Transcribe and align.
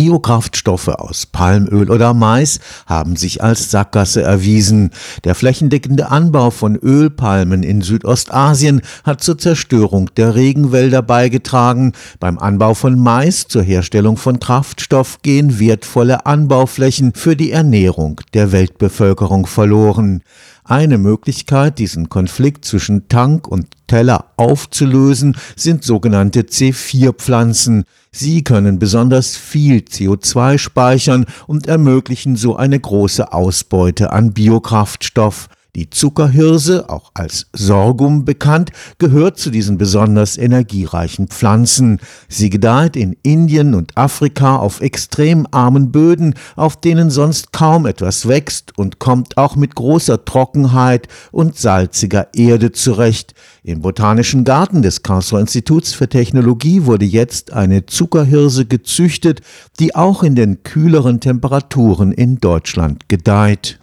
Biokraftstoffe 0.00 0.88
aus 0.88 1.26
Palmöl 1.26 1.90
oder 1.90 2.14
Mais 2.14 2.58
haben 2.86 3.16
sich 3.16 3.42
als 3.42 3.70
Sackgasse 3.70 4.22
erwiesen. 4.22 4.92
Der 5.24 5.34
flächendeckende 5.34 6.10
Anbau 6.10 6.48
von 6.48 6.74
Ölpalmen 6.74 7.62
in 7.62 7.82
Südostasien 7.82 8.80
hat 9.04 9.22
zur 9.22 9.36
Zerstörung 9.36 10.08
der 10.16 10.34
Regenwälder 10.34 11.02
beigetragen. 11.02 11.92
Beim 12.18 12.38
Anbau 12.38 12.72
von 12.72 12.98
Mais 12.98 13.46
zur 13.46 13.62
Herstellung 13.62 14.16
von 14.16 14.40
Kraftstoff 14.40 15.18
gehen 15.20 15.60
wertvolle 15.60 16.24
Anbauflächen 16.24 17.12
für 17.14 17.36
die 17.36 17.50
Ernährung 17.50 18.22
der 18.32 18.52
Weltbevölkerung 18.52 19.44
verloren. 19.44 20.22
Eine 20.64 20.96
Möglichkeit, 20.98 21.78
diesen 21.78 22.08
Konflikt 22.08 22.64
zwischen 22.64 23.08
Tank 23.08 23.48
und 23.48 23.66
Teller 23.86 24.26
aufzulösen, 24.36 25.36
sind 25.56 25.84
sogenannte 25.84 26.42
C4-Pflanzen. 26.42 27.84
Sie 28.12 28.42
können 28.42 28.80
besonders 28.80 29.36
viel 29.36 29.78
CO2 29.78 30.58
speichern 30.58 31.26
und 31.46 31.68
ermöglichen 31.68 32.34
so 32.34 32.56
eine 32.56 32.78
große 32.78 33.32
Ausbeute 33.32 34.12
an 34.12 34.32
Biokraftstoff. 34.32 35.48
Die 35.76 35.88
Zuckerhirse, 35.88 36.90
auch 36.90 37.12
als 37.14 37.46
Sorghum 37.52 38.24
bekannt, 38.24 38.70
gehört 38.98 39.38
zu 39.38 39.50
diesen 39.50 39.78
besonders 39.78 40.36
energiereichen 40.36 41.28
Pflanzen. 41.28 42.00
Sie 42.28 42.50
gedeiht 42.50 42.96
in 42.96 43.16
Indien 43.22 43.74
und 43.74 43.96
Afrika 43.96 44.56
auf 44.56 44.80
extrem 44.80 45.46
armen 45.52 45.92
Böden, 45.92 46.34
auf 46.56 46.80
denen 46.80 47.10
sonst 47.10 47.52
kaum 47.52 47.86
etwas 47.86 48.26
wächst 48.26 48.76
und 48.76 48.98
kommt 48.98 49.36
auch 49.36 49.54
mit 49.54 49.76
großer 49.76 50.24
Trockenheit 50.24 51.06
und 51.30 51.56
salziger 51.56 52.28
Erde 52.34 52.72
zurecht. 52.72 53.34
Im 53.62 53.82
Botanischen 53.82 54.42
Garten 54.42 54.82
des 54.82 55.02
Karlsruher 55.02 55.40
Instituts 55.40 55.92
für 55.92 56.08
Technologie 56.08 56.84
wurde 56.86 57.04
jetzt 57.04 57.52
eine 57.52 57.86
Zuckerhirse 57.86 58.66
gezüchtet, 58.66 59.42
die 59.78 59.94
auch 59.94 60.24
in 60.24 60.34
den 60.34 60.64
kühleren 60.64 61.20
Temperaturen 61.20 62.10
in 62.10 62.38
Deutschland 62.38 63.08
gedeiht. 63.08 63.78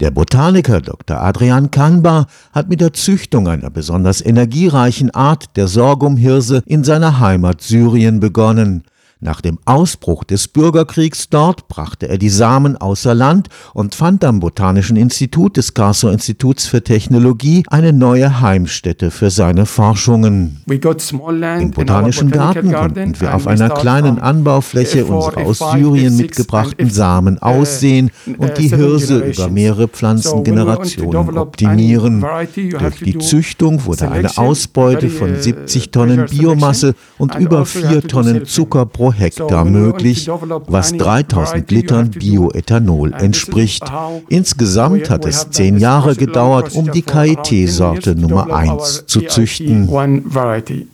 Der 0.00 0.10
Botaniker 0.10 0.80
Dr. 0.80 1.20
Adrian 1.20 1.70
Kanbar 1.70 2.26
hat 2.52 2.70
mit 2.70 2.80
der 2.80 2.94
Züchtung 2.94 3.48
einer 3.48 3.68
besonders 3.68 4.24
energiereichen 4.24 5.10
Art 5.10 5.58
der 5.58 5.68
Sorghumhirse 5.68 6.62
in 6.64 6.84
seiner 6.84 7.20
Heimat 7.20 7.60
Syrien 7.60 8.18
begonnen. 8.18 8.84
Nach 9.22 9.42
dem 9.42 9.58
Ausbruch 9.66 10.24
des 10.24 10.48
Bürgerkriegs 10.48 11.28
dort 11.28 11.68
brachte 11.68 12.08
er 12.08 12.16
die 12.16 12.30
Samen 12.30 12.78
außer 12.78 13.14
Land 13.14 13.50
und 13.74 13.94
fand 13.94 14.24
am 14.24 14.40
Botanischen 14.40 14.96
Institut 14.96 15.58
des 15.58 15.74
Karlsruher 15.74 16.14
Instituts 16.14 16.66
für 16.66 16.82
Technologie 16.82 17.62
eine 17.68 17.92
neue 17.92 18.40
Heimstätte 18.40 19.10
für 19.10 19.28
seine 19.28 19.66
Forschungen. 19.66 20.62
Im 20.66 21.70
Botanischen 21.70 22.30
Garten 22.30 22.72
konnten 22.72 23.20
wir 23.20 23.34
auf 23.34 23.46
einer 23.46 23.68
kleinen 23.68 24.18
Anbaufläche 24.20 25.04
unsere 25.04 25.44
aus 25.44 25.58
Syrien 25.58 26.16
mitgebrachten 26.16 26.88
Samen 26.88 27.38
aussehen 27.40 28.10
und 28.38 28.56
die 28.56 28.74
Hirse 28.74 29.18
über 29.18 29.50
mehrere 29.50 29.88
Pflanzengenerationen 29.88 31.36
optimieren. 31.36 32.24
Durch 32.54 33.00
die 33.00 33.18
Züchtung 33.18 33.84
wurde 33.84 34.10
eine 34.10 34.38
Ausbeute 34.38 35.10
von 35.10 35.36
70 35.36 35.88
uh, 35.88 35.90
Tonnen 35.90 36.24
Biomasse 36.24 36.94
und 37.18 37.34
über 37.34 37.66
4 37.66 38.08
Tonnen 38.08 38.46
Zucker 38.46 38.86
pro 38.86 39.09
Hektar 39.12 39.64
möglich, 39.64 40.28
was 40.66 40.92
3000 40.92 41.70
Litern 41.70 42.10
Bioethanol 42.10 43.12
entspricht. 43.14 43.84
Insgesamt 44.28 45.10
hat 45.10 45.26
es 45.26 45.50
zehn 45.50 45.78
Jahre 45.78 46.16
gedauert, 46.16 46.74
um 46.74 46.90
die 46.90 47.02
KIT-Sorte 47.02 48.14
Nummer 48.14 48.52
1 48.52 49.04
zu 49.06 49.22
züchten. 49.22 49.88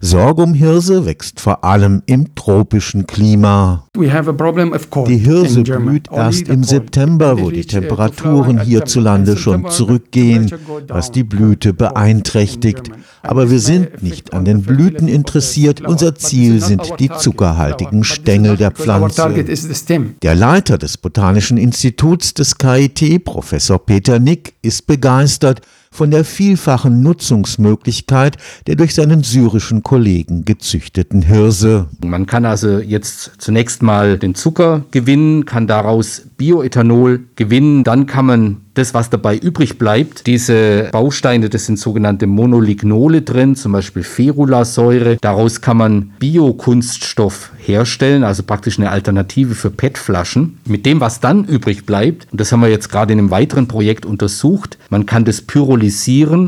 Sorghumhirse 0.00 1.06
wächst 1.06 1.40
vor 1.40 1.64
allem 1.64 2.02
im 2.06 2.34
tropischen 2.34 3.06
Klima. 3.06 3.84
Die 3.96 5.16
Hirse 5.16 5.62
blüht 5.62 6.08
erst 6.12 6.48
im 6.48 6.64
September, 6.64 7.40
wo 7.40 7.50
die 7.50 7.64
Temperaturen 7.64 8.60
hierzulande 8.60 9.36
schon 9.36 9.68
zurückgehen, 9.70 10.50
was 10.88 11.10
die 11.10 11.24
Blüte 11.24 11.72
beeinträchtigt. 11.72 12.90
Aber 13.22 13.50
wir 13.50 13.58
sind 13.58 14.02
nicht 14.02 14.32
an 14.34 14.44
den 14.44 14.62
Blüten 14.62 15.08
interessiert, 15.08 15.80
unser 15.80 16.14
Ziel 16.14 16.62
sind 16.62 16.92
die 16.98 17.10
zuckerhaltigen 17.10 18.04
Stängel 18.06 18.56
der 18.56 18.70
Pflanze. 18.70 19.44
Der 20.22 20.34
Leiter 20.34 20.78
des 20.78 20.96
Botanischen 20.96 21.58
Instituts 21.58 22.34
des 22.34 22.56
KIT, 22.58 23.24
Professor 23.24 23.84
Peter 23.84 24.18
Nick, 24.18 24.54
ist 24.62 24.86
begeistert 24.86 25.60
von 25.96 26.10
der 26.10 26.24
vielfachen 26.24 27.02
Nutzungsmöglichkeit 27.02 28.36
der 28.66 28.76
durch 28.76 28.94
seinen 28.94 29.22
syrischen 29.22 29.82
Kollegen 29.82 30.44
gezüchteten 30.44 31.22
Hirse. 31.22 31.88
Man 32.04 32.26
kann 32.26 32.44
also 32.44 32.78
jetzt 32.78 33.32
zunächst 33.38 33.82
mal 33.82 34.18
den 34.18 34.34
Zucker 34.34 34.84
gewinnen, 34.90 35.46
kann 35.46 35.66
daraus 35.66 36.22
Bioethanol 36.36 37.20
gewinnen, 37.36 37.82
dann 37.82 38.06
kann 38.06 38.26
man 38.26 38.56
das, 38.76 38.92
was 38.92 39.08
dabei 39.08 39.38
übrig 39.38 39.78
bleibt, 39.78 40.26
diese 40.26 40.90
Bausteine, 40.92 41.48
das 41.48 41.66
sind 41.66 41.78
sogenannte 41.78 42.26
Monolignole 42.26 43.22
drin, 43.22 43.56
zum 43.56 43.72
Beispiel 43.72 44.02
Ferulasäure. 44.02 45.16
Daraus 45.20 45.62
kann 45.62 45.78
man 45.78 46.12
Biokunststoff 46.18 47.52
herstellen, 47.56 48.22
also 48.22 48.42
praktisch 48.42 48.78
eine 48.78 48.90
Alternative 48.90 49.54
für 49.54 49.70
PET-Flaschen. 49.70 50.58
Mit 50.66 50.84
dem, 50.84 51.00
was 51.00 51.20
dann 51.20 51.44
übrig 51.44 51.86
bleibt, 51.86 52.28
und 52.30 52.40
das 52.40 52.52
haben 52.52 52.60
wir 52.60 52.68
jetzt 52.68 52.90
gerade 52.90 53.14
in 53.14 53.18
einem 53.18 53.30
weiteren 53.30 53.66
Projekt 53.66 54.04
untersucht, 54.04 54.76
man 54.90 55.06
kann 55.06 55.24
das 55.24 55.40
pyrolysieren 55.40 55.85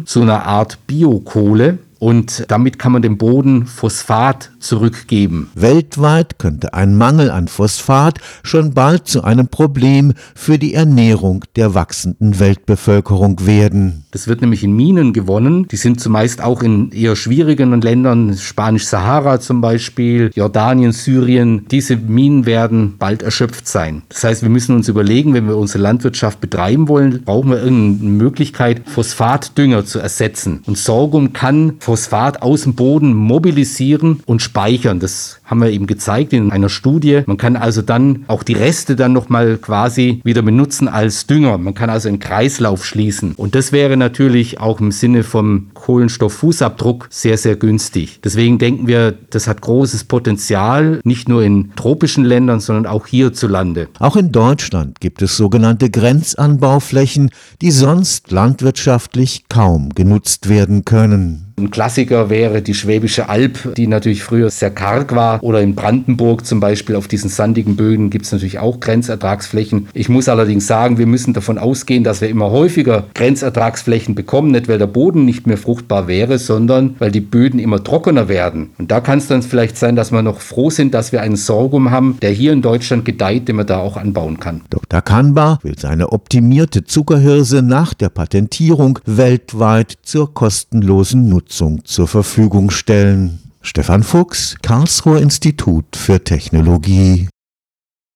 zu 0.06 0.22
einer 0.22 0.44
Art 0.46 0.86
Biokohle. 0.86 1.78
Und 1.98 2.44
damit 2.48 2.78
kann 2.78 2.92
man 2.92 3.02
dem 3.02 3.18
Boden 3.18 3.66
Phosphat 3.66 4.50
zurückgeben. 4.60 5.50
Weltweit 5.54 6.38
könnte 6.38 6.74
ein 6.74 6.96
Mangel 6.96 7.30
an 7.30 7.48
Phosphat 7.48 8.18
schon 8.42 8.74
bald 8.74 9.08
zu 9.08 9.24
einem 9.24 9.48
Problem 9.48 10.12
für 10.34 10.58
die 10.58 10.74
Ernährung 10.74 11.44
der 11.56 11.74
wachsenden 11.74 12.38
Weltbevölkerung 12.38 13.46
werden. 13.46 14.04
Das 14.10 14.28
wird 14.28 14.40
nämlich 14.40 14.64
in 14.64 14.74
Minen 14.74 15.12
gewonnen. 15.12 15.66
Die 15.68 15.76
sind 15.76 16.00
zumeist 16.00 16.42
auch 16.42 16.62
in 16.62 16.92
eher 16.92 17.16
schwierigen 17.16 17.80
Ländern, 17.80 18.36
Spanisch-Sahara 18.36 19.40
zum 19.40 19.60
Beispiel, 19.60 20.30
Jordanien, 20.34 20.92
Syrien. 20.92 21.66
Diese 21.70 21.96
Minen 21.96 22.46
werden 22.46 22.96
bald 22.98 23.22
erschöpft 23.22 23.66
sein. 23.66 24.02
Das 24.08 24.24
heißt, 24.24 24.42
wir 24.42 24.48
müssen 24.48 24.74
uns 24.74 24.88
überlegen, 24.88 25.34
wenn 25.34 25.46
wir 25.48 25.56
unsere 25.56 25.82
Landwirtschaft 25.82 26.40
betreiben 26.40 26.88
wollen, 26.88 27.22
brauchen 27.24 27.50
wir 27.50 27.62
irgendeine 27.62 28.10
Möglichkeit, 28.10 28.82
Phosphatdünger 28.86 29.84
zu 29.84 29.98
ersetzen. 29.98 30.62
Und 30.66 30.78
Sorghum 30.78 31.32
kann 31.32 31.74
Phosphat 31.88 32.42
aus 32.42 32.64
dem 32.64 32.74
Boden 32.74 33.14
mobilisieren 33.14 34.20
und 34.26 34.42
speichern. 34.42 35.00
Das 35.00 35.40
haben 35.44 35.62
wir 35.62 35.70
eben 35.70 35.86
gezeigt 35.86 36.34
in 36.34 36.52
einer 36.52 36.68
Studie. 36.68 37.22
Man 37.24 37.38
kann 37.38 37.56
also 37.56 37.80
dann 37.80 38.26
auch 38.28 38.42
die 38.42 38.52
Reste 38.52 38.94
dann 38.94 39.14
nochmal 39.14 39.56
quasi 39.56 40.20
wieder 40.22 40.42
benutzen 40.42 40.86
als 40.86 41.26
Dünger. 41.26 41.56
Man 41.56 41.72
kann 41.72 41.88
also 41.88 42.08
einen 42.10 42.18
Kreislauf 42.18 42.84
schließen. 42.84 43.32
Und 43.36 43.54
das 43.54 43.72
wäre 43.72 43.96
natürlich 43.96 44.60
auch 44.60 44.80
im 44.80 44.92
Sinne 44.92 45.22
vom 45.24 45.70
Kohlenstofffußabdruck 45.72 47.08
sehr, 47.08 47.38
sehr 47.38 47.56
günstig. 47.56 48.20
Deswegen 48.22 48.58
denken 48.58 48.86
wir, 48.86 49.12
das 49.30 49.48
hat 49.48 49.62
großes 49.62 50.04
Potenzial, 50.04 51.00
nicht 51.04 51.26
nur 51.26 51.42
in 51.42 51.74
tropischen 51.74 52.26
Ländern, 52.26 52.60
sondern 52.60 52.84
auch 52.84 53.06
hierzulande. 53.06 53.88
Auch 53.98 54.16
in 54.16 54.30
Deutschland 54.30 55.00
gibt 55.00 55.22
es 55.22 55.38
sogenannte 55.38 55.88
Grenzanbauflächen, 55.88 57.30
die 57.62 57.70
sonst 57.70 58.30
landwirtschaftlich 58.30 59.44
kaum 59.48 59.88
genutzt 59.94 60.50
werden 60.50 60.84
können. 60.84 61.47
Ein 61.58 61.72
Klassiker 61.72 62.30
wäre 62.30 62.62
die 62.62 62.74
Schwäbische 62.74 63.28
Alb, 63.28 63.74
die 63.74 63.88
natürlich 63.88 64.22
früher 64.22 64.48
sehr 64.48 64.70
karg 64.70 65.16
war. 65.16 65.42
Oder 65.42 65.60
in 65.60 65.74
Brandenburg 65.74 66.46
zum 66.46 66.60
Beispiel 66.60 66.94
auf 66.94 67.08
diesen 67.08 67.28
sandigen 67.30 67.74
Böden 67.74 68.10
gibt 68.10 68.26
es 68.26 68.32
natürlich 68.32 68.60
auch 68.60 68.78
Grenzertragsflächen. 68.78 69.88
Ich 69.92 70.08
muss 70.08 70.28
allerdings 70.28 70.68
sagen, 70.68 70.98
wir 70.98 71.06
müssen 71.06 71.34
davon 71.34 71.58
ausgehen, 71.58 72.04
dass 72.04 72.20
wir 72.20 72.28
immer 72.28 72.52
häufiger 72.52 73.08
Grenzertragsflächen 73.14 74.14
bekommen, 74.14 74.52
nicht 74.52 74.68
weil 74.68 74.78
der 74.78 74.86
Boden 74.86 75.24
nicht 75.24 75.48
mehr 75.48 75.56
fruchtbar 75.56 76.06
wäre, 76.06 76.38
sondern 76.38 76.94
weil 77.00 77.10
die 77.10 77.20
Böden 77.20 77.58
immer 77.58 77.82
trockener 77.82 78.28
werden. 78.28 78.70
Und 78.78 78.92
da 78.92 79.00
kann 79.00 79.18
es 79.18 79.26
dann 79.26 79.42
vielleicht 79.42 79.76
sein, 79.76 79.96
dass 79.96 80.12
wir 80.12 80.22
noch 80.22 80.40
froh 80.40 80.70
sind, 80.70 80.94
dass 80.94 81.10
wir 81.10 81.22
einen 81.22 81.36
Sorghum 81.36 81.90
haben, 81.90 82.18
der 82.22 82.30
hier 82.30 82.52
in 82.52 82.62
Deutschland 82.62 83.04
gedeiht, 83.04 83.48
den 83.48 83.56
man 83.56 83.66
da 83.66 83.78
auch 83.78 83.96
anbauen 83.96 84.38
kann. 84.38 84.60
Dr. 84.70 85.02
Kanbar 85.02 85.58
will 85.64 85.76
seine 85.76 86.12
optimierte 86.12 86.84
Zuckerhirse 86.84 87.62
nach 87.62 87.94
der 87.94 88.10
Patentierung 88.10 89.00
weltweit 89.06 89.98
zur 90.02 90.32
kostenlosen 90.32 91.28
Nutzung 91.28 91.47
Unterstützung 91.48 91.84
zur 91.86 92.06
Verfügung 92.06 92.70
stellen. 92.70 93.38
Stefan 93.62 94.02
Fuchs, 94.02 94.56
Karlsruher 94.62 95.20
Institut 95.20 95.96
für 95.96 96.22
Technologie 96.22 97.28